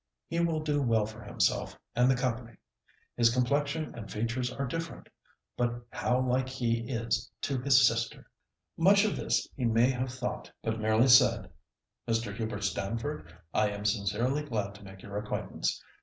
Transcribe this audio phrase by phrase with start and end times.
[0.27, 2.55] He will do well for himself and the company.
[3.17, 8.27] His complexion and features are different—but how like he is to his sister!"
[8.77, 11.51] Much of this he may have thought, but merely said,
[12.07, 12.35] "Mr.
[12.35, 15.79] Hubert Stamford, I am sincerely glad to make your acquaintance.